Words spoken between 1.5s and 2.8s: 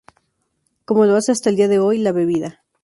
el día de hoy, la bebida.